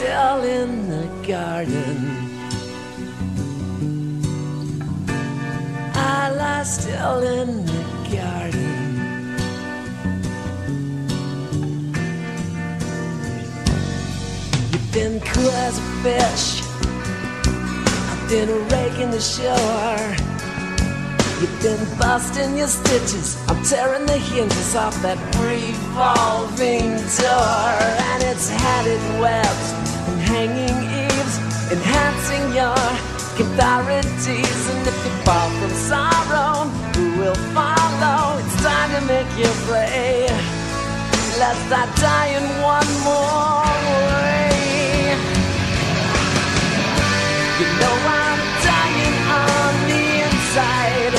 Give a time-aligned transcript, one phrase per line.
[0.00, 2.16] still in the garden.
[5.94, 8.76] I lie still in the garden.
[14.72, 16.62] You've been cool as a fish.
[18.10, 20.16] I've been raking the shore.
[21.42, 23.36] You've been busting your stitches.
[23.48, 26.88] I'm tearing the hinges off that revolving
[27.20, 27.76] door.
[28.08, 29.89] And it's headed webs
[39.40, 40.28] your play.
[41.40, 43.76] Lest I die in one more
[44.12, 45.16] way.
[47.60, 51.14] You know I'm dying on the inside.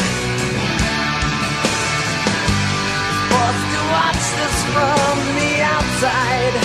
[3.29, 6.55] Forced to watch this from the outside.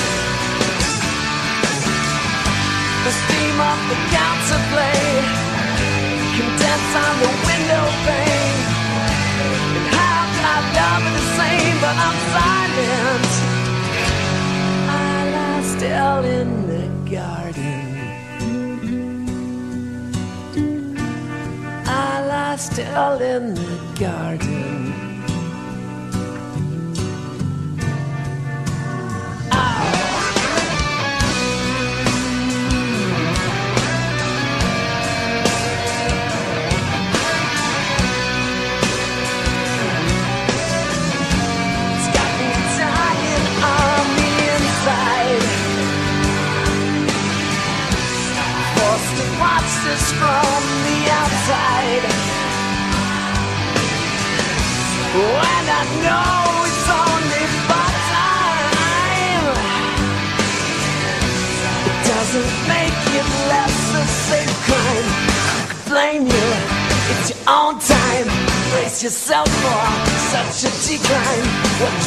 [3.05, 5.01] The steam of the counterplay
[6.37, 8.76] condense on the window pane.
[10.87, 13.33] Love it the same, but I'm silent.
[14.89, 16.85] I lie still in the
[17.15, 17.83] garden.
[21.87, 25.16] I lie still in the garden.
[55.17, 57.45] I know it's only
[58.13, 59.47] time,
[61.89, 64.05] it doesn't make it less a
[65.89, 66.49] blame you?
[67.13, 68.29] It's your own time.
[68.71, 69.83] Brace yourself for
[70.35, 71.47] such a decline.
[71.81, 72.06] What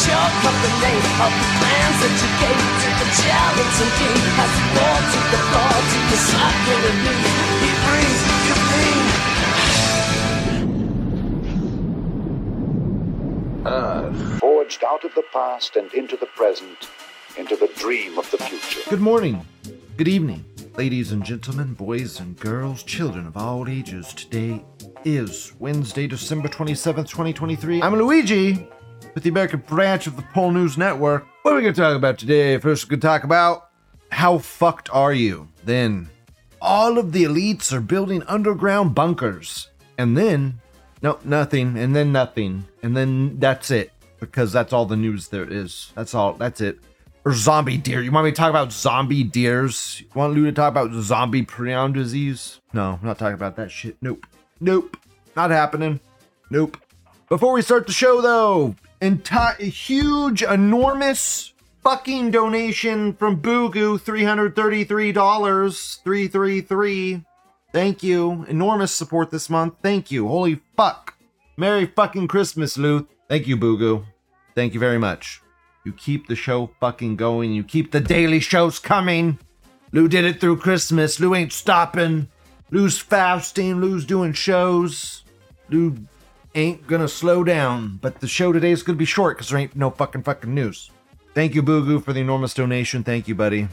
[0.00, 0.16] crane.
[0.16, 4.50] You up the name of the plans that you gave to the gelatin king as
[4.56, 7.28] you fall to the floor to your succulent knees.
[7.60, 9.10] He breathes, you breathe.
[14.40, 16.88] Forged out of the past and into the present,
[17.36, 18.80] into the dream of the future.
[18.88, 19.44] Good morning,
[19.96, 20.44] good evening,
[20.76, 24.14] ladies and gentlemen, boys and girls, children of all ages.
[24.14, 24.64] Today
[25.04, 27.82] is Wednesday, December 27th, 2023.
[27.82, 28.68] I'm Luigi
[29.14, 31.26] with the American branch of the Pol News Network.
[31.42, 32.58] What are we going to talk about today?
[32.58, 33.70] First, we're going to talk about
[34.10, 35.48] how fucked are you?
[35.64, 36.10] Then,
[36.60, 39.68] all of the elites are building underground bunkers.
[39.98, 40.60] And then,
[41.02, 41.78] no, nothing.
[41.78, 42.66] And then nothing.
[42.82, 43.92] And then that's it.
[44.18, 45.92] Because that's all the news there is.
[45.94, 46.34] That's all.
[46.34, 46.78] That's it.
[47.24, 48.02] Or zombie deer.
[48.02, 50.00] You want me to talk about zombie deers?
[50.00, 52.60] You want Lou to talk about zombie prion disease?
[52.72, 53.96] No, I'm not talking about that shit.
[54.00, 54.26] Nope.
[54.60, 54.96] Nope.
[55.36, 56.00] Not happening.
[56.50, 56.78] Nope.
[57.28, 61.52] Before we start the show, though, entire huge, enormous
[61.82, 66.02] fucking donation from Bogoo, $333.
[66.02, 67.24] 333.
[67.72, 68.44] Thank you.
[68.48, 69.74] Enormous support this month.
[69.82, 70.28] Thank you.
[70.28, 71.14] Holy fuck.
[71.56, 73.06] Merry fucking Christmas, Lou.
[73.28, 74.04] Thank you, Bogoo.
[74.54, 75.40] Thank you very much.
[75.84, 77.52] You keep the show fucking going.
[77.52, 79.38] You keep the daily shows coming.
[79.92, 81.20] Lou did it through Christmas.
[81.20, 82.28] Lou ain't stopping.
[82.70, 83.80] Lou's fasting.
[83.80, 85.24] Lou's doing shows.
[85.70, 85.96] Lou
[86.54, 87.98] ain't gonna slow down.
[88.00, 90.90] But the show today is gonna be short because there ain't no fucking fucking news.
[91.34, 93.04] Thank you, Boo Bogoo, for the enormous donation.
[93.04, 93.68] Thank you, buddy.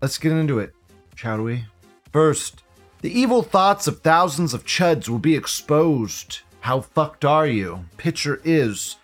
[0.00, 0.74] Let's get into it,
[1.14, 1.64] shall we?
[2.12, 2.62] First,
[3.00, 6.40] the evil thoughts of thousands of chuds will be exposed.
[6.60, 7.84] How fucked are you?
[7.96, 8.96] Picture is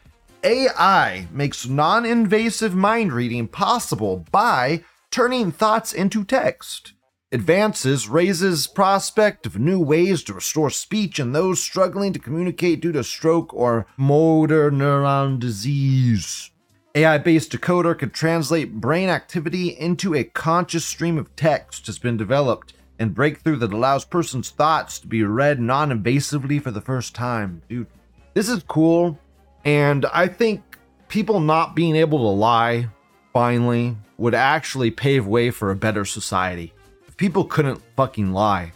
[0.42, 6.93] AI makes non invasive mind reading possible by turning thoughts into text.
[7.34, 12.92] Advances raises prospect of new ways to restore speech in those struggling to communicate due
[12.92, 16.52] to stroke or motor neuron disease.
[16.94, 22.16] AI based decoder could translate brain activity into a conscious stream of text has been
[22.16, 27.16] developed and breakthrough that allows person's thoughts to be read non invasively for the first
[27.16, 27.62] time.
[27.68, 27.88] Dude,
[28.34, 29.18] this is cool.
[29.64, 30.62] And I think
[31.08, 32.90] people not being able to lie
[33.32, 36.72] finally would actually pave way for a better society.
[37.16, 38.72] People couldn't fucking lie,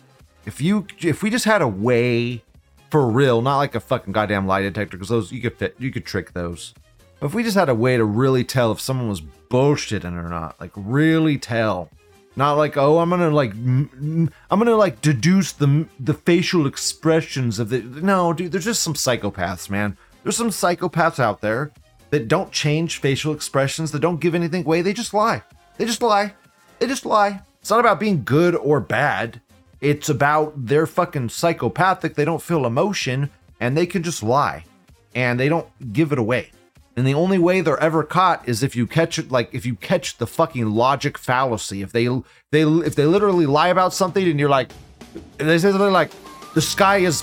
[0.47, 2.43] if you if we just had a way
[2.91, 5.91] for real, not like a fucking goddamn lie detector, because those you could fit, you
[5.91, 6.73] could trick those.
[7.21, 10.29] But if we just had a way to really tell if someone was bullshitting or
[10.29, 11.91] not, like really tell,
[12.37, 16.67] not like oh I'm gonna like m- m- I'm gonna like deduce the the facial
[16.67, 19.97] expressions of the no dude, there's just some psychopaths, man.
[20.23, 21.73] There's some psychopaths out there
[22.11, 24.81] that don't change facial expressions, that don't give anything away.
[24.81, 25.43] They just lie.
[25.77, 26.35] They just lie.
[26.79, 27.43] They just lie.
[27.61, 29.41] It's not about being good or bad.
[29.81, 32.15] It's about they're fucking psychopathic.
[32.15, 34.65] They don't feel emotion and they can just lie
[35.15, 36.51] and they don't give it away.
[36.97, 39.77] And the only way they're ever caught is if you catch it, like if you
[39.77, 41.81] catch the fucking logic fallacy.
[41.83, 42.09] If they
[42.51, 44.73] they if they literally lie about something and you're like,
[45.37, 46.11] they say something like,
[46.55, 47.23] the sky is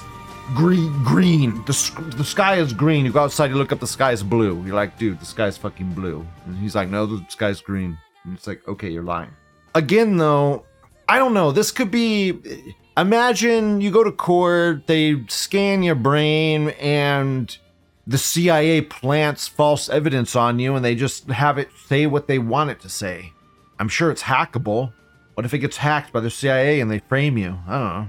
[0.53, 1.55] green, green.
[1.65, 3.03] The, the sky is green.
[3.03, 4.63] You go outside, you look up, the sky is blue.
[4.65, 6.25] You're like, dude, the sky's fucking blue.
[6.45, 7.97] And he's like, no, the sky's green.
[8.23, 9.31] And it's like, okay, you're lying.
[9.75, 10.65] Again, though,
[11.07, 11.51] I don't know.
[11.51, 12.73] This could be.
[12.97, 17.55] Imagine you go to court, they scan your brain, and
[18.07, 22.39] the CIA plants false evidence on you, and they just have it say what they
[22.39, 23.33] want it to say.
[23.79, 24.93] I'm sure it's hackable.
[25.33, 27.57] What if it gets hacked by the CIA and they frame you?
[27.67, 28.07] I don't know.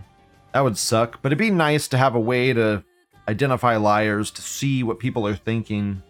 [0.53, 2.85] That would suck, but it'd be nice to have a way to
[3.29, 6.03] identify liars, to see what people are thinking,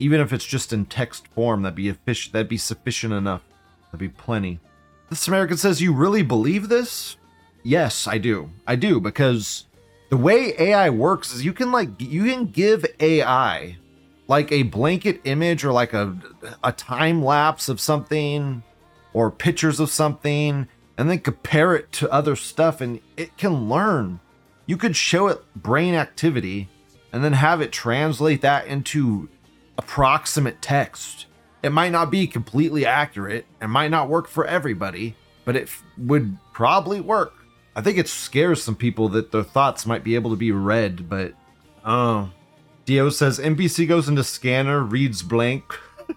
[0.00, 1.62] even if it's just in text form.
[1.62, 2.32] That'd be efficient.
[2.32, 3.42] That'd be sufficient enough.
[3.86, 4.58] That'd be plenty.
[5.10, 7.16] This American says, "You really believe this?"
[7.62, 8.50] Yes, I do.
[8.66, 9.66] I do because
[10.10, 13.78] the way AI works is you can like you can give AI
[14.28, 16.16] like a blanket image or like a
[16.62, 18.62] a time lapse of something
[19.12, 24.20] or pictures of something and then compare it to other stuff and it can learn.
[24.66, 26.68] You could show it brain activity
[27.12, 29.28] and then have it translate that into
[29.78, 31.26] approximate text.
[31.64, 35.16] It might not be completely accurate, and might not work for everybody,
[35.46, 37.32] but it f- would probably work.
[37.74, 41.08] I think it scares some people that their thoughts might be able to be read,
[41.08, 41.32] but
[41.82, 42.30] oh.
[42.84, 45.64] Dio says NPC goes into scanner, reads blank.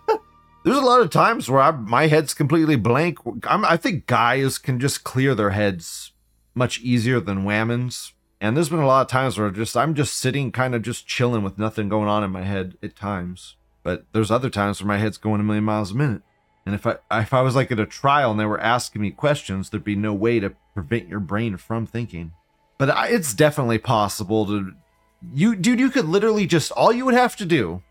[0.65, 3.17] There's a lot of times where I, my head's completely blank.
[3.45, 6.11] I'm, I think guys can just clear their heads
[6.55, 8.11] much easier than whammons.
[8.41, 11.07] And there's been a lot of times where just I'm just sitting, kind of just
[11.07, 13.55] chilling with nothing going on in my head at times.
[13.87, 16.21] But there's other times where my head's going a million miles a minute.
[16.65, 19.11] And if I if I was like at a trial and they were asking me
[19.11, 22.33] questions, there'd be no way to prevent your brain from thinking.
[22.77, 24.73] But I, it's definitely possible to
[25.33, 27.81] you dude you could literally just all you would have to do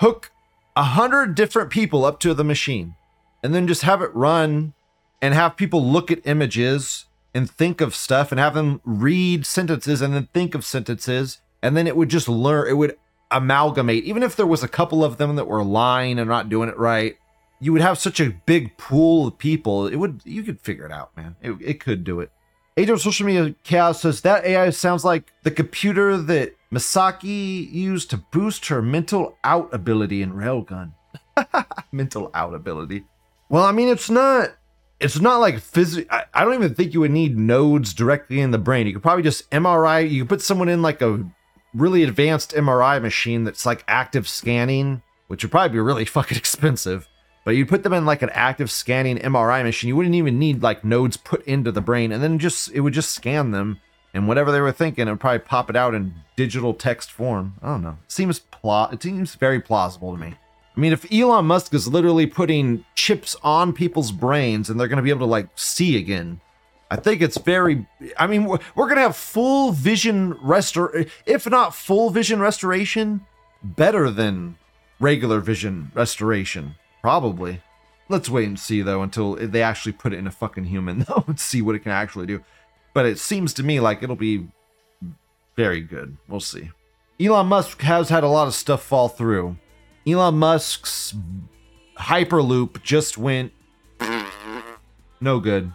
[0.00, 0.30] hook
[0.76, 2.94] a hundred different people up to the machine
[3.42, 4.74] and then just have it run
[5.22, 10.02] and have people look at images and think of stuff and have them read sentences
[10.02, 12.98] and then think of sentences and then it would just learn it would
[13.30, 16.68] amalgamate even if there was a couple of them that were lying and not doing
[16.68, 17.16] it right
[17.58, 20.92] you would have such a big pool of people it would you could figure it
[20.92, 22.30] out man it, it could do it
[22.78, 28.10] Age of Social Media Chaos says that AI sounds like the computer that Misaki used
[28.10, 30.92] to boost her mental out ability in Railgun.
[31.92, 33.04] mental out ability.
[33.48, 34.50] Well, I mean, it's not.
[35.00, 36.06] It's not like physical.
[36.14, 38.86] I, I don't even think you would need nodes directly in the brain.
[38.86, 40.10] You could probably just MRI.
[40.10, 41.24] You could put someone in like a
[41.76, 47.08] really advanced MRI machine that's like active scanning, which would probably be really fucking expensive.
[47.44, 49.88] But you'd put them in like an active scanning MRI machine.
[49.88, 52.92] You wouldn't even need like nodes put into the brain, and then just it would
[52.94, 53.80] just scan them,
[54.12, 57.54] and whatever they were thinking, it would probably pop it out in digital text form.
[57.62, 57.98] I don't know.
[58.04, 60.34] It seems pla- It seems very plausible to me.
[60.76, 64.98] I mean, if Elon Musk is literally putting chips on people's brains and they're going
[64.98, 66.40] to be able to like see again,
[66.90, 67.86] I think it's very.
[68.16, 73.26] I mean, we're, we're to have full vision restor, if not full vision restoration,
[73.62, 74.56] better than
[75.00, 76.76] regular vision restoration.
[77.02, 77.62] Probably.
[78.08, 81.24] Let's wait and see though until they actually put it in a fucking human though
[81.26, 82.42] and see what it can actually do.
[82.94, 84.48] But it seems to me like it'll be
[85.56, 86.16] very good.
[86.28, 86.70] We'll see.
[87.18, 89.56] Elon Musk has had a lot of stuff fall through.
[90.06, 91.14] Elon Musk's
[91.98, 93.52] Hyperloop just went
[95.20, 95.72] no good.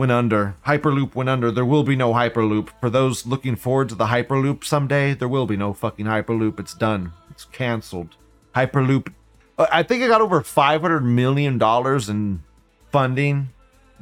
[0.00, 0.54] Went under.
[0.66, 1.50] Hyperloop went under.
[1.50, 2.70] There will be no Hyperloop.
[2.80, 6.58] For those looking forward to the Hyperloop someday, there will be no fucking Hyperloop.
[6.58, 7.12] It's done.
[7.30, 8.16] It's canceled.
[8.56, 9.12] Hyperloop.
[9.58, 11.60] uh, I think it got over $500 million
[12.08, 12.42] in
[12.90, 13.50] funding.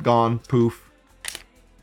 [0.00, 0.38] Gone.
[0.38, 0.88] Poof.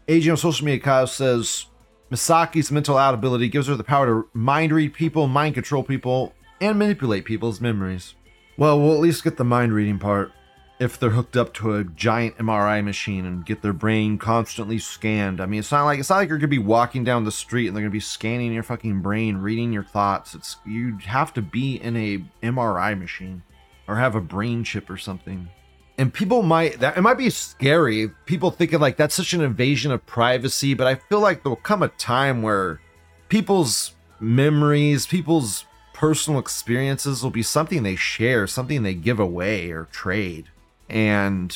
[0.07, 1.65] Agent on social media Kyle says
[2.10, 6.34] Misaki's mental out ability gives her the power to mind read people, mind control people,
[6.62, 8.15] and manipulate people's memories.
[8.55, 10.31] Well, we'll at least get the mind reading part
[10.77, 15.39] if they're hooked up to a giant MRI machine and get their brain constantly scanned.
[15.39, 17.67] I mean, it's not like it's not like you're gonna be walking down the street
[17.67, 20.36] and they're gonna be scanning your fucking brain, reading your thoughts.
[20.36, 23.44] It's you have to be in a MRI machine
[23.88, 25.48] or have a brain chip or something.
[25.98, 28.10] And people might that it might be scary.
[28.25, 31.84] People thinking like that's such an invasion of privacy, but I feel like there'll come
[31.84, 32.82] a time where
[33.29, 39.86] people's memories, people's personal experiences will be something they share, something they give away or
[39.86, 40.50] trade.
[40.89, 41.55] And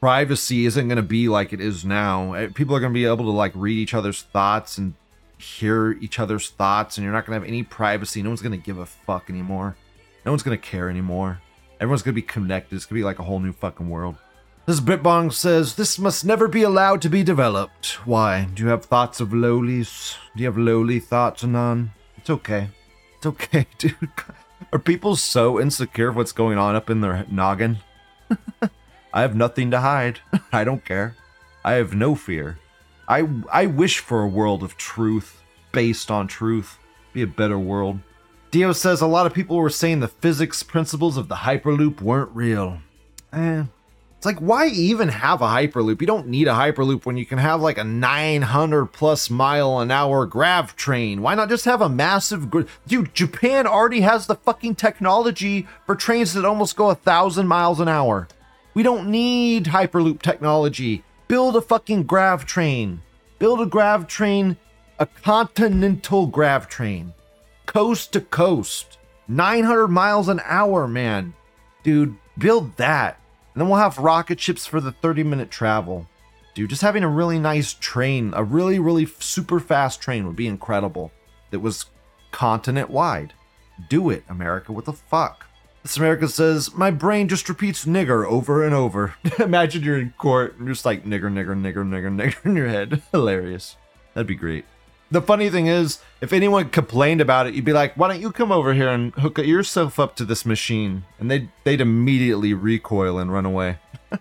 [0.00, 2.32] privacy isn't going to be like it is now.
[2.34, 4.94] Eh, People are going to be able to like read each other's thoughts and
[5.38, 8.22] hear each other's thoughts, and you're not going to have any privacy.
[8.22, 9.76] No one's going to give a fuck anymore.
[10.24, 11.40] No one's going to care anymore.
[11.80, 12.76] Everyone's going to be connected.
[12.76, 14.16] It's going to be like a whole new fucking world.
[14.66, 18.06] This Bitbong says, This must never be allowed to be developed.
[18.06, 18.48] Why?
[18.54, 20.16] Do you have thoughts of lowlies?
[20.36, 21.92] Do you have lowly thoughts, Anon?
[22.18, 22.68] It's okay.
[23.16, 23.96] It's okay, dude.
[24.72, 27.78] Are people so insecure of what's going on up in their noggin?
[29.12, 30.20] I have nothing to hide.
[30.52, 31.16] I don't care.
[31.64, 32.58] I have no fear.
[33.08, 36.78] I I wish for a world of truth, based on truth.
[37.12, 38.00] Be a better world.
[38.50, 42.34] Dio says a lot of people were saying the physics principles of the Hyperloop weren't
[42.34, 42.78] real.
[43.32, 43.64] Eh.
[44.20, 46.02] It's like, why even have a Hyperloop?
[46.02, 49.90] You don't need a Hyperloop when you can have like a 900 plus mile an
[49.90, 51.22] hour grav train.
[51.22, 52.50] Why not just have a massive.
[52.50, 57.48] Gra- Dude, Japan already has the fucking technology for trains that almost go a thousand
[57.48, 58.28] miles an hour.
[58.74, 61.02] We don't need Hyperloop technology.
[61.26, 63.00] Build a fucking grav train.
[63.38, 64.58] Build a grav train,
[64.98, 67.14] a continental grav train
[67.70, 68.98] coast to coast,
[69.28, 71.32] 900 miles an hour, man.
[71.84, 73.19] Dude, build that.
[73.60, 76.08] And then we'll have rocket ships for the 30 minute travel.
[76.54, 80.46] Dude, just having a really nice train, a really, really super fast train would be
[80.46, 81.12] incredible.
[81.50, 81.84] That was
[82.30, 83.34] continent wide.
[83.90, 84.72] Do it, America.
[84.72, 85.44] What the fuck?
[85.82, 89.16] This America says, My brain just repeats nigger over and over.
[89.38, 93.02] Imagine you're in court and just like nigger, nigger, nigger, nigger, nigger in your head.
[93.12, 93.76] Hilarious.
[94.14, 94.64] That'd be great.
[95.12, 98.30] The funny thing is, if anyone complained about it, you'd be like, "Why don't you
[98.30, 103.18] come over here and hook yourself up to this machine?" And they'd they'd immediately recoil
[103.18, 103.78] and run away.
[104.12, 104.16] a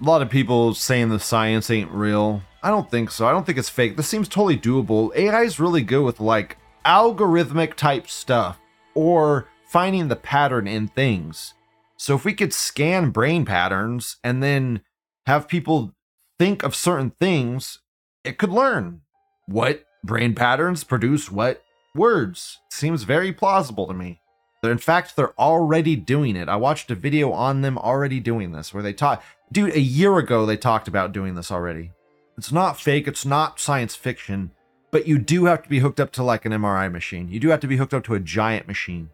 [0.00, 2.42] lot of people saying the science ain't real.
[2.62, 3.26] I don't think so.
[3.26, 3.96] I don't think it's fake.
[3.96, 5.14] This seems totally doable.
[5.14, 8.58] AI is really good with like algorithmic type stuff
[8.94, 11.54] or finding the pattern in things.
[11.96, 14.80] So if we could scan brain patterns and then
[15.26, 15.94] have people
[16.38, 17.80] think of certain things,
[18.24, 19.02] it could learn
[19.46, 21.62] what brain patterns produce what
[21.94, 22.58] words.
[22.70, 24.20] Seems very plausible to me.
[24.62, 26.48] In fact, they're already doing it.
[26.48, 29.22] I watched a video on them already doing this where they talk.
[29.52, 31.92] Dude, a year ago they talked about doing this already.
[32.36, 34.52] It's not fake, it's not science fiction,
[34.90, 37.28] but you do have to be hooked up to like an MRI machine.
[37.28, 39.10] You do have to be hooked up to a giant machine.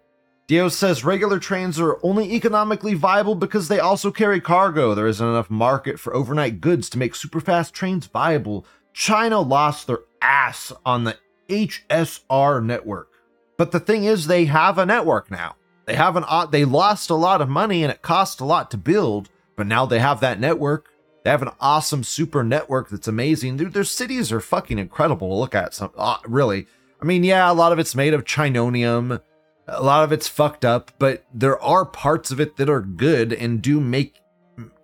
[0.47, 4.95] Dio says regular trains are only economically viable because they also carry cargo.
[4.95, 8.67] There isn't enough market for overnight goods to make super fast trains viable.
[8.95, 13.11] China lost their ass on the HSR network.
[13.59, 15.57] But the thing is, they have a network now.
[15.85, 18.71] They have an uh, they lost a lot of money and it cost a lot
[18.71, 20.89] to build, but now they have that network.
[21.23, 23.57] They have an awesome super network that's amazing.
[23.57, 25.75] Dude, their cities are fucking incredible to look at.
[25.75, 26.67] Some uh, really,
[27.03, 29.21] I mean, yeah, a lot of it's made of chinonium,
[29.67, 33.33] a lot of it's fucked up, but there are parts of it that are good
[33.33, 34.21] and do make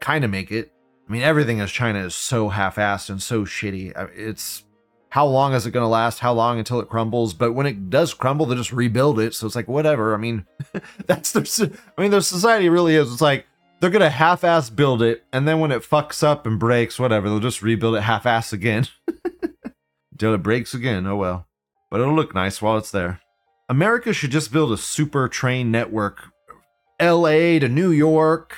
[0.00, 0.73] kind of make it.
[1.11, 3.93] I mean, everything as China is so half-assed and so shitty.
[4.17, 4.62] It's
[5.09, 6.21] how long is it going to last?
[6.21, 7.35] How long until it crumbles?
[7.35, 9.35] But when it does crumble, they just rebuild it.
[9.35, 10.14] So it's like whatever.
[10.14, 10.47] I mean,
[11.09, 11.69] that's their.
[11.99, 13.12] I mean, their society really is.
[13.12, 13.49] It's like
[13.81, 17.40] they're gonna half-ass build it, and then when it fucks up and breaks, whatever, they'll
[17.40, 18.87] just rebuild it half-ass again.
[20.12, 21.09] Until it breaks again.
[21.09, 21.49] Oh well.
[21.90, 23.21] But it'll look nice while it's there.
[23.69, 26.26] America should just build a super train network.
[27.00, 27.59] L.A.
[27.59, 28.55] to New York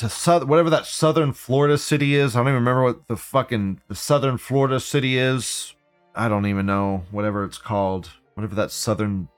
[0.00, 2.34] to south, whatever that southern Florida city is.
[2.34, 5.74] I don't even remember what the fucking the southern Florida city is.
[6.14, 8.10] I don't even know whatever it's called.
[8.32, 9.28] Whatever that southern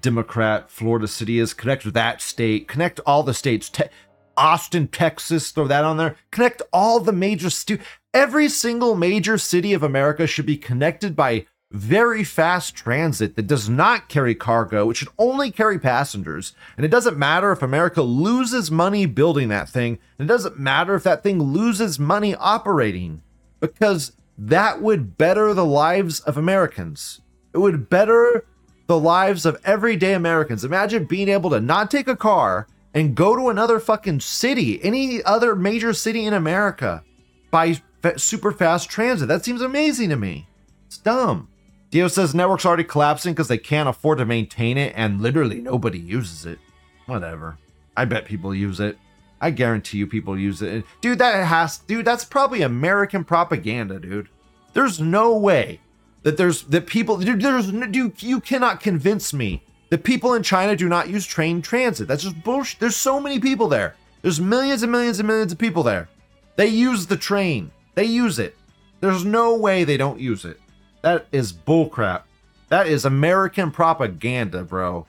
[0.00, 1.52] Democrat Florida city is.
[1.52, 2.68] Connect that state.
[2.68, 3.68] Connect all the states.
[3.68, 3.90] Te-
[4.36, 5.50] Austin, Texas.
[5.50, 6.14] Throw that on there.
[6.30, 7.78] Connect all the major stu.
[8.14, 13.68] Every single major city of America should be connected by very fast transit that does
[13.68, 14.90] not carry cargo.
[14.90, 16.54] It should only carry passengers.
[16.76, 19.98] And it doesn't matter if America loses money building that thing.
[20.18, 23.22] And it doesn't matter if that thing loses money operating.
[23.60, 27.20] Because that would better the lives of Americans.
[27.52, 28.44] It would better
[28.86, 30.64] the lives of everyday Americans.
[30.64, 35.22] Imagine being able to not take a car and go to another fucking city, any
[35.24, 37.02] other major city in America
[37.50, 37.80] by
[38.16, 39.26] super fast transit.
[39.28, 40.48] That seems amazing to me.
[40.86, 41.48] It's dumb.
[41.96, 45.98] Dio says network's already collapsing because they can't afford to maintain it and literally nobody
[45.98, 46.58] uses it.
[47.06, 47.56] Whatever.
[47.96, 48.98] I bet people use it.
[49.40, 50.84] I guarantee you people use it.
[51.00, 54.28] Dude, that has dude, that's probably American propaganda, dude.
[54.74, 55.80] There's no way
[56.22, 60.76] that there's that people dude, there's dude, you cannot convince me that people in China
[60.76, 62.08] do not use train transit.
[62.08, 62.78] That's just bullshit.
[62.78, 63.94] There's so many people there.
[64.20, 66.10] There's millions and millions and millions of people there.
[66.56, 67.70] They use the train.
[67.94, 68.54] They use it.
[69.00, 70.60] There's no way they don't use it.
[71.06, 72.22] That is bullcrap.
[72.68, 75.06] That is American propaganda, bro.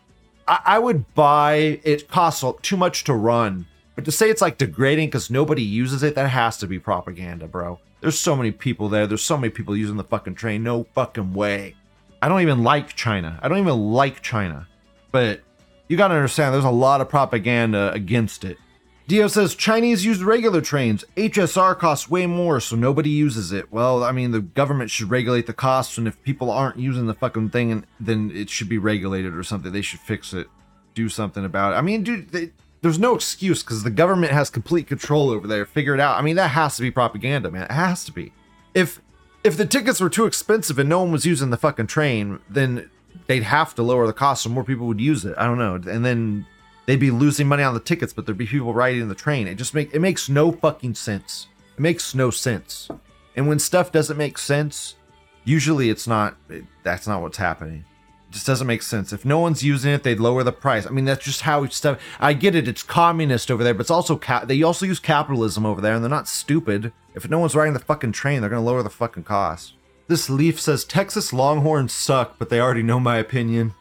[0.48, 3.66] I, I would buy it costs too much to run.
[3.96, 7.48] But to say it's like degrading because nobody uses it, that has to be propaganda,
[7.48, 7.80] bro.
[8.00, 9.08] There's so many people there.
[9.08, 10.62] There's so many people using the fucking train.
[10.62, 11.74] No fucking way.
[12.22, 13.40] I don't even like China.
[13.42, 14.68] I don't even like China.
[15.12, 15.42] But
[15.88, 18.60] you gotta understand, there's a lot of propaganda against it.
[19.08, 21.06] Dio says Chinese use regular trains.
[21.16, 23.72] HSR costs way more, so nobody uses it.
[23.72, 27.14] Well, I mean, the government should regulate the costs, and if people aren't using the
[27.14, 29.72] fucking thing, then it should be regulated or something.
[29.72, 30.48] They should fix it,
[30.94, 31.78] do something about it.
[31.78, 35.66] I mean, dude, they, there's no excuse because the government has complete control over there.
[35.66, 36.18] Figure it out.
[36.18, 37.64] I mean, that has to be propaganda, man.
[37.64, 38.34] It has to be.
[38.74, 39.02] If
[39.42, 42.90] if the tickets were too expensive and no one was using the fucking train, then
[43.28, 45.34] they'd have to lower the cost so more people would use it.
[45.38, 46.46] I don't know, and then
[46.88, 49.48] they'd be losing money on the tickets, but there'd be people riding the train.
[49.48, 51.48] It just make it makes no fucking sense.
[51.78, 52.90] It makes no sense.
[53.36, 54.96] And when stuff doesn't make sense,
[55.44, 56.36] usually it's not.
[56.50, 57.86] It, that's not what's happening.
[58.30, 59.14] It just doesn't make sense.
[59.14, 60.88] If no one's using it, they'd lower the price.
[60.88, 62.00] I mean, that's just how stuff.
[62.20, 62.68] I get it.
[62.68, 66.04] It's communist over there, but it's also ca- they also use capitalism over there, and
[66.04, 66.92] they're not stupid.
[67.14, 69.74] If no one's riding the fucking train, they're gonna lower the fucking cost.
[70.08, 73.74] This leaf says Texas Longhorns suck, but they already know my opinion.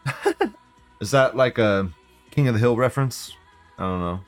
[1.01, 1.91] Is that like a
[2.37, 3.33] King of the Hill reference?
[3.79, 4.21] I don't know.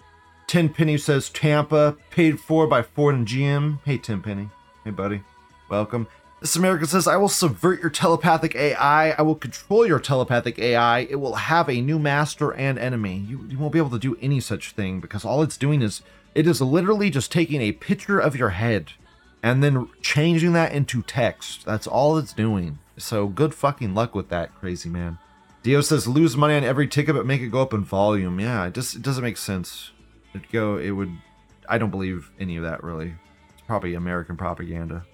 [0.47, 3.81] Ten Penny says Tampa, paid for by Ford and GM.
[3.85, 4.49] Hey, Ten Penny.
[4.83, 5.23] Hey, buddy.
[5.69, 6.09] Welcome.
[6.41, 9.11] This American says, I will subvert your telepathic AI.
[9.11, 11.01] I will control your telepathic AI.
[11.01, 13.27] It will have a new master and enemy.
[13.29, 16.01] You, you won't be able to do any such thing because all it's doing is,
[16.35, 18.93] it is literally just taking a picture of your head
[19.43, 21.67] and then changing that into text.
[21.67, 22.79] That's all it's doing.
[22.97, 25.19] So good fucking luck with that, crazy man.
[25.69, 28.41] Dio says lose money on every ticket but make it go up in volume.
[28.41, 29.91] Yeah, it just it doesn't make sense.
[30.35, 31.15] It'd go it would
[31.69, 33.17] I don't believe any of that really.
[33.53, 35.05] It's probably American propaganda.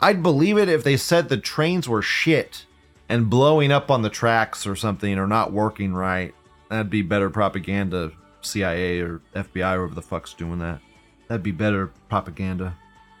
[0.00, 2.64] I'd believe it if they said the trains were shit
[3.08, 6.32] and blowing up on the tracks or something or not working right.
[6.70, 8.12] That'd be better propaganda.
[8.40, 10.80] CIA or FBI or whoever the fuck's doing that.
[11.26, 12.76] That'd be better propaganda.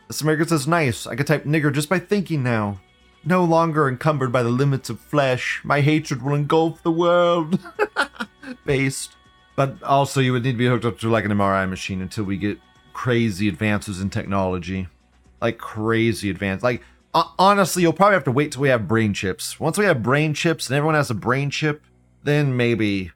[0.06, 1.08] This American says, nice.
[1.08, 2.78] I can type nigger just by thinking now.
[3.26, 7.58] No longer encumbered by the limits of flesh, my hatred will engulf the world.
[8.66, 9.16] Based.
[9.56, 12.24] But also, you would need to be hooked up to like an MRI machine until
[12.24, 12.58] we get
[12.92, 14.88] crazy advances in technology.
[15.40, 16.62] Like crazy advance.
[16.62, 16.82] Like,
[17.14, 19.60] uh, honestly, you'll probably have to wait till we have brain chips.
[19.60, 21.82] Once we have brain chips and everyone has a brain chip,
[22.24, 23.12] then maybe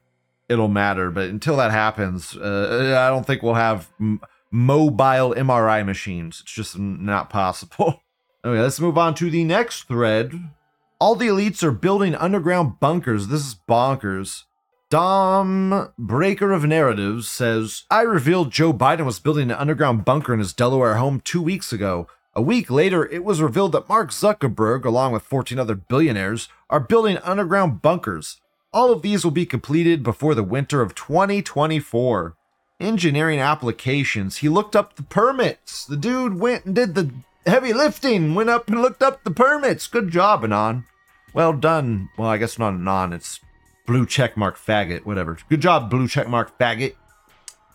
[0.47, 1.11] it'll matter.
[1.11, 6.39] But until that happens, uh, I don't think we'll have m- mobile MRI machines.
[6.41, 8.01] It's just not possible.
[8.45, 10.49] Okay, let's move on to the next thread.
[10.97, 13.27] All the elites are building underground bunkers.
[13.27, 14.43] This is bonkers.
[14.89, 20.39] Dom, breaker of narratives, says I revealed Joe Biden was building an underground bunker in
[20.39, 22.07] his Delaware home two weeks ago.
[22.33, 26.79] A week later, it was revealed that Mark Zuckerberg, along with 14 other billionaires, are
[26.79, 28.39] building underground bunkers.
[28.71, 32.37] All of these will be completed before the winter of 2024.
[32.79, 34.37] Engineering applications.
[34.37, 35.85] He looked up the permits.
[35.85, 37.11] The dude went and did the
[37.45, 39.87] heavy lifting, went up and looked up the permits.
[39.87, 40.85] Good job, Anon.
[41.33, 42.09] Well done.
[42.17, 43.39] Well, I guess not Anon, it's
[43.85, 45.37] blue checkmark faggot, whatever.
[45.49, 46.95] Good job, blue checkmark faggot.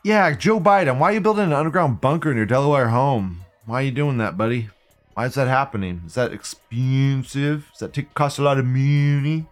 [0.03, 3.41] Yeah, Joe Biden, why are you building an underground bunker in your Delaware home?
[3.67, 4.69] Why are you doing that, buddy?
[5.15, 6.03] Why is that happening?
[6.07, 7.69] Is that expensive?
[7.71, 9.47] Does that take, cost a lot of money?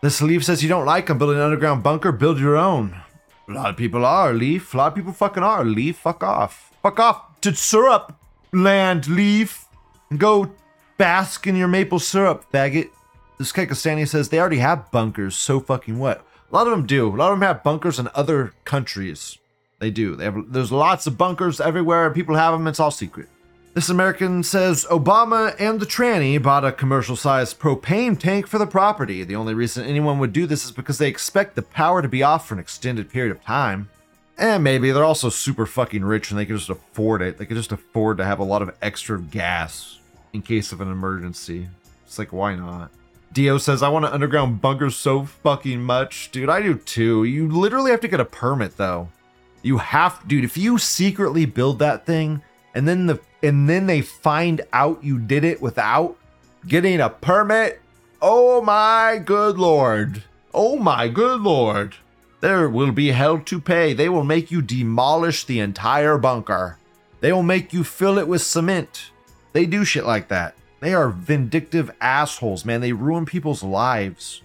[0.00, 3.02] This Leaf says you don't like him building an underground bunker, build your own.
[3.48, 4.72] A lot of people are, Leaf.
[4.74, 5.98] A lot of people fucking are, Leaf.
[5.98, 6.72] Fuck off.
[6.82, 8.14] Fuck off to syrup
[8.52, 9.64] land, leave
[10.10, 10.52] And go
[10.96, 12.90] bask in your maple syrup, faggot.
[13.38, 16.24] This Kekistani says they already have bunkers, so fucking what?
[16.50, 17.08] A lot of them do.
[17.08, 19.38] A lot of them have bunkers in other countries.
[19.78, 20.16] They do.
[20.16, 20.52] They have.
[20.52, 22.10] There's lots of bunkers everywhere.
[22.10, 22.66] People have them.
[22.66, 23.28] It's all secret.
[23.74, 28.66] This American says Obama and the tranny bought a commercial sized propane tank for the
[28.66, 29.22] property.
[29.22, 32.24] The only reason anyone would do this is because they expect the power to be
[32.24, 33.88] off for an extended period of time.
[34.38, 37.38] And maybe they're also super fucking rich and they can just afford it.
[37.38, 39.98] They can just afford to have a lot of extra gas
[40.32, 41.68] in case of an emergency.
[42.06, 42.90] It's like, why not?
[43.32, 46.30] Dio says, I want an underground bunker so fucking much.
[46.30, 47.24] Dude, I do too.
[47.24, 49.08] You literally have to get a permit though.
[49.62, 52.42] You have, dude, if you secretly build that thing
[52.74, 56.16] and then the and then they find out you did it without
[56.66, 57.80] getting a permit,
[58.22, 60.22] oh my good lord.
[60.54, 61.94] Oh my good lord.
[62.40, 63.92] There will be hell to pay.
[63.92, 66.78] They will make you demolish the entire bunker.
[67.20, 69.10] They will make you fill it with cement.
[69.52, 70.54] They do shit like that.
[70.80, 72.80] They are vindictive assholes, man.
[72.80, 74.42] They ruin people's lives.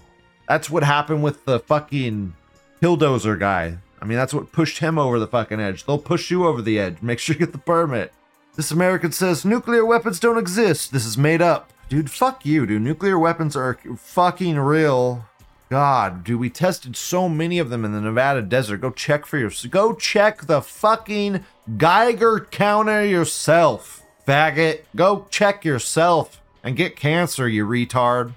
[0.47, 2.33] That's what happened with the fucking
[2.81, 3.77] Killdozer guy.
[4.01, 5.85] I mean, that's what pushed him over the fucking edge.
[5.85, 6.97] They'll push you over the edge.
[7.01, 8.11] Make sure you get the permit.
[8.55, 10.91] This American says nuclear weapons don't exist.
[10.91, 11.71] This is made up.
[11.89, 12.81] Dude, fuck you, dude.
[12.81, 15.25] Nuclear weapons are fucking real.
[15.73, 18.77] God, dude, we tested so many of them in the Nevada desert.
[18.77, 19.71] Go check for yourself.
[19.71, 21.43] go check the fucking
[21.77, 24.81] Geiger counter yourself, faggot.
[24.95, 28.35] Go check yourself and get cancer, you retard.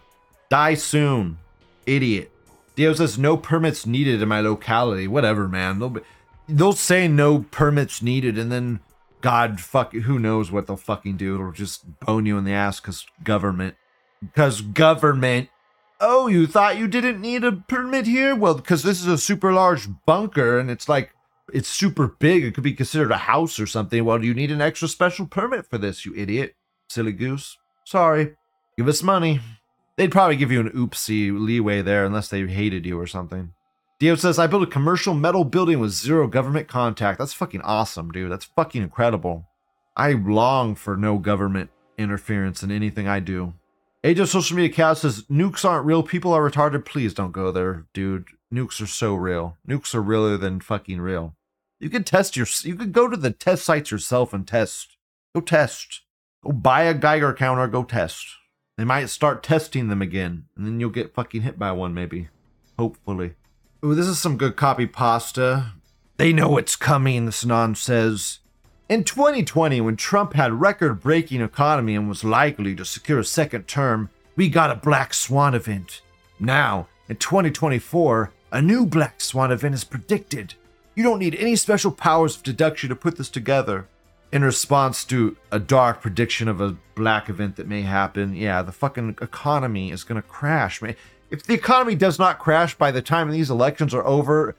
[0.48, 1.36] Die soon,
[1.84, 2.32] idiot.
[2.74, 5.06] Dio says no permits needed in my locality.
[5.06, 5.78] Whatever, man.
[5.78, 6.00] They'll be,
[6.48, 8.80] they'll say no permits needed, and then
[9.20, 11.34] God fuck, who knows what they'll fucking do?
[11.34, 13.74] It'll just bone you in the ass because government.
[14.22, 15.50] Because government.
[16.00, 18.34] Oh, you thought you didn't need a permit here?
[18.34, 21.12] Well, because this is a super large bunker and it's like
[21.52, 22.44] it's super big.
[22.44, 24.04] It could be considered a house or something.
[24.04, 26.54] Well, do you need an extra special permit for this, you idiot?
[26.88, 27.56] Silly goose.
[27.84, 28.34] Sorry.
[28.76, 29.40] Give us money.
[29.96, 33.52] They'd probably give you an oopsie leeway there unless they hated you or something.
[33.98, 37.18] Dio says, I built a commercial metal building with zero government contact.
[37.18, 38.30] That's fucking awesome, dude.
[38.30, 39.46] That's fucking incredible.
[39.96, 43.54] I long for no government interference in anything I do.
[44.06, 46.00] Age of Social Media Cat says, Nukes aren't real.
[46.00, 46.84] People are retarded.
[46.84, 48.26] Please don't go there, dude.
[48.54, 49.56] Nukes are so real.
[49.68, 51.34] Nukes are realer than fucking real.
[51.80, 54.96] You can test your, you can go to the test sites yourself and test.
[55.34, 56.02] Go test.
[56.44, 58.24] Go buy a Geiger counter, go test.
[58.78, 62.28] They might start testing them again, and then you'll get fucking hit by one, maybe.
[62.78, 63.34] Hopefully.
[63.84, 65.72] Ooh, this is some good copy pasta.
[66.16, 68.38] They know it's coming, Sanan says.
[68.88, 73.66] In 2020, when Trump had record breaking economy and was likely to secure a second
[73.66, 76.02] term, we got a Black Swan event.
[76.38, 80.54] Now, in 2024, a new Black Swan event is predicted.
[80.94, 83.88] You don't need any special powers of deduction to put this together.
[84.30, 88.70] In response to a dark prediction of a black event that may happen, yeah, the
[88.70, 90.80] fucking economy is gonna crash,
[91.28, 94.54] if the economy does not crash by the time these elections are over,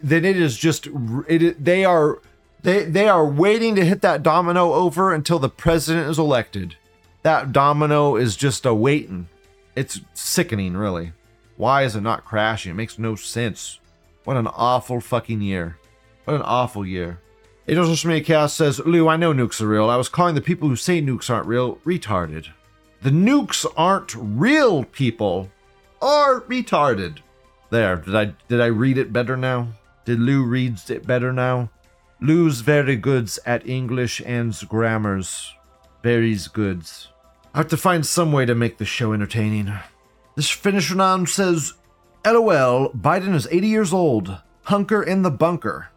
[0.00, 0.88] then it is just
[1.28, 2.20] it, they are
[2.66, 6.74] they they are waiting to hit that domino over until the president is elected.
[7.22, 9.28] That domino is just a waiting.
[9.76, 11.12] It's sickening, really.
[11.56, 12.72] Why is it not crashing?
[12.72, 13.78] It makes no sense.
[14.24, 15.78] What an awful fucking year.
[16.24, 17.20] What an awful year.
[17.68, 19.88] Angel Chaos says, Lou, I know nukes are real.
[19.88, 22.48] I was calling the people who say nukes aren't real retarded.
[23.00, 25.52] The nukes aren't real people
[26.02, 27.18] are retarded.
[27.70, 29.68] There, did I did I read it better now?
[30.04, 31.70] Did Lou reads it better now?
[32.20, 35.52] Lou's very goods at English and grammars.
[36.02, 37.08] Very's goods.
[37.54, 39.72] I have to find some way to make the show entertaining.
[40.34, 41.74] This finisher now says,
[42.24, 44.38] LOL, Biden is 80 years old.
[44.64, 45.88] Hunker in the bunker.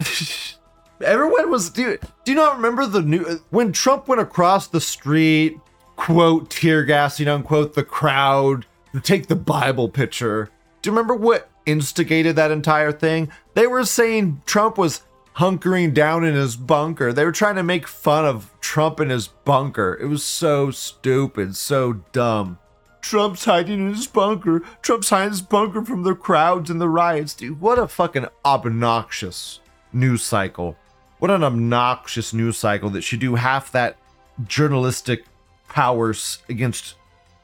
[1.00, 5.56] Everyone was do, do you not remember the new when Trump went across the street,
[5.96, 10.50] quote tear gassing unquote the crowd to take the Bible picture.
[10.82, 13.30] Do you remember what instigated that entire thing?
[13.54, 15.02] They were saying Trump was
[15.38, 17.12] hunkering down in his bunker.
[17.12, 19.96] They were trying to make fun of Trump in his bunker.
[20.00, 22.58] It was so stupid, so dumb.
[23.00, 24.60] Trump's hiding in his bunker.
[24.82, 27.34] Trump's hiding in his bunker from the crowds and the riots.
[27.34, 29.60] Dude, what a fucking obnoxious
[29.92, 30.76] news cycle.
[31.20, 33.96] What an obnoxious news cycle that should do half that
[34.44, 35.24] journalistic
[35.68, 36.94] powers against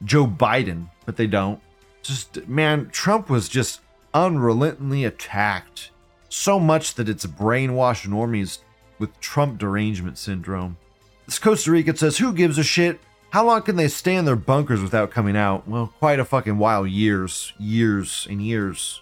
[0.04, 1.60] Joe Biden, but they don't.
[2.02, 3.80] Just, man, Trump was just
[4.12, 5.90] unrelentingly attacked.
[6.34, 8.58] So much that it's brainwashed normies
[8.98, 10.76] with Trump derangement syndrome.
[11.26, 12.98] This Costa Rica says, Who gives a shit?
[13.30, 15.68] How long can they stay in their bunkers without coming out?
[15.68, 16.88] Well, quite a fucking while.
[16.88, 17.52] Years.
[17.56, 19.00] Years and years.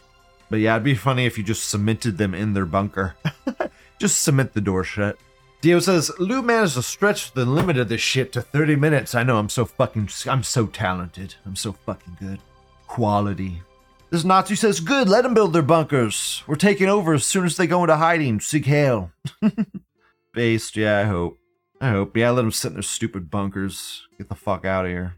[0.50, 3.16] But yeah, it'd be funny if you just cemented them in their bunker.
[3.98, 5.16] just cement the door shut.
[5.62, 9.14] Dio says, Lou managed to stretch the limit of this shit to 30 minutes.
[9.14, 11.36] I know, I'm so fucking, I'm so talented.
[11.46, 12.40] I'm so fucking good.
[12.86, 13.62] Quality.
[14.12, 16.44] This Nazi says, good, let them build their bunkers.
[16.46, 18.40] We're taking over as soon as they go into hiding.
[18.40, 19.10] Sieg heil.
[20.34, 21.38] Based, yeah, I hope.
[21.80, 22.14] I hope.
[22.14, 24.06] Yeah, let them sit in their stupid bunkers.
[24.18, 25.14] Get the fuck out of here.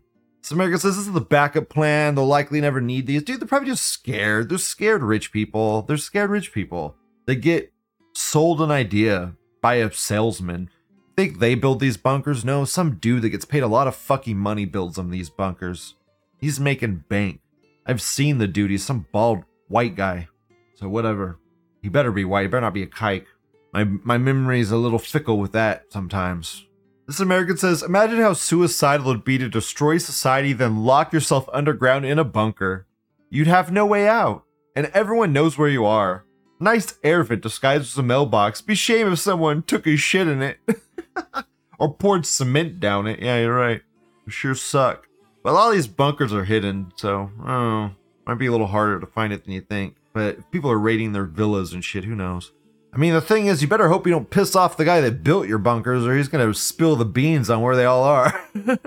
[0.53, 2.15] America says this is the backup plan.
[2.15, 3.25] They'll likely never need these.
[3.25, 4.49] Dude, they're probably just scared.
[4.49, 5.83] They're scared rich people.
[5.83, 6.95] They're scared rich people.
[7.27, 7.73] They get
[8.15, 10.71] sold an idea by a salesman.
[11.17, 12.45] Think they build these bunkers?
[12.45, 15.97] No, some dude that gets paid a lot of fucking money builds them these bunkers.
[16.39, 17.41] He's making bank.
[17.87, 18.71] I've seen the dude.
[18.71, 20.29] He's some bald white guy.
[20.75, 21.39] So whatever.
[21.83, 22.43] He better be white.
[22.43, 23.27] He better not be a kike.
[23.73, 26.67] My my memory is a little fickle with that sometimes.
[27.07, 32.07] This American says, imagine how suicidal it'd be to destroy society, then lock yourself underground
[32.07, 32.87] in a bunker.
[33.29, 34.45] You'd have no way out,
[34.75, 36.25] and everyone knows where you are.
[36.59, 38.63] Nice air vent disguised as a mailbox.
[38.63, 40.61] Be shame if someone took a shit in it.
[41.79, 43.21] or poured cement down it.
[43.21, 43.83] Yeah, you're right.
[44.29, 45.07] Sure suck.
[45.45, 47.93] But a lot of these bunkers are hidden, so oh,
[48.27, 49.95] might be a little harder to find it than you think.
[50.13, 52.51] But if people are raiding their villas and shit, who knows?
[52.93, 55.23] I mean, the thing is, you better hope you don't piss off the guy that
[55.23, 58.49] built your bunkers, or he's gonna spill the beans on where they all are.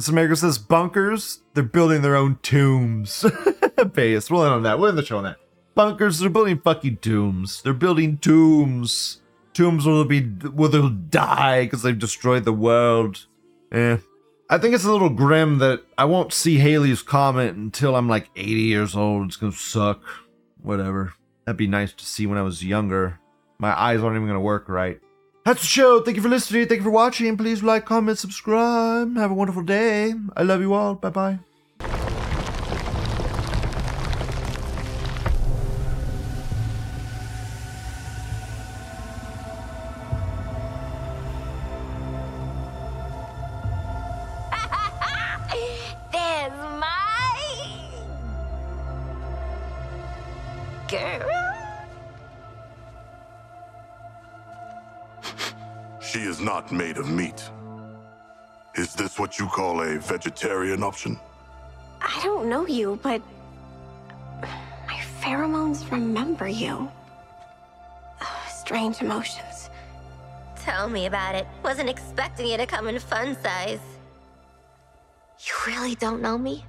[0.00, 3.22] This America says bunkers, they're building their own tombs.
[3.92, 4.78] Base, we'll end on that.
[4.78, 5.36] We'll end the show on that.
[5.74, 7.60] Bunkers, they're building fucking tombs.
[7.60, 9.20] They're building tombs.
[9.52, 13.26] Tombs will be where they'll die because they've destroyed the world.
[13.72, 13.98] Eh.
[14.52, 18.28] I think it's a little grim that I won't see Halley's comet until I'm like
[18.34, 19.28] 80 years old.
[19.28, 20.02] It's gonna suck.
[20.60, 21.14] Whatever.
[21.44, 23.20] That'd be nice to see when I was younger.
[23.58, 25.00] My eyes aren't even gonna work right.
[25.44, 26.00] That's the show.
[26.00, 26.66] Thank you for listening.
[26.66, 27.36] Thank you for watching.
[27.36, 29.16] Please like, comment, subscribe.
[29.16, 30.14] Have a wonderful day.
[30.36, 30.96] I love you all.
[30.96, 31.38] Bye bye.
[56.30, 57.50] Is not made of meat.
[58.76, 61.18] Is this what you call a vegetarian option?
[62.00, 63.20] I don't know you, but
[64.86, 66.88] my pheromones remember you.
[68.22, 69.70] Oh, strange emotions.
[70.54, 71.48] Tell me about it.
[71.64, 73.80] Wasn't expecting you to come in fun size.
[75.44, 76.64] You really don't know me?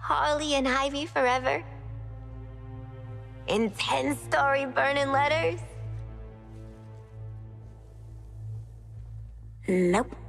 [0.00, 1.62] Harley and Ivy forever?
[3.46, 5.60] In 10 story burning letters?
[9.68, 10.27] Nope.